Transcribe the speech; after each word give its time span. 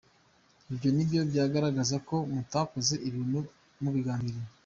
Ibyo 0.71 0.89
ni 0.95 1.03
byo 1.09 1.21
byagaragaza 1.29 1.95
ko 2.07 2.15
mutakoze 2.33 2.93
ibintu 3.07 3.39
mubigambiriye. 3.81 4.43